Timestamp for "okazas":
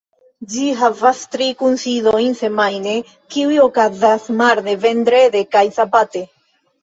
3.65-4.25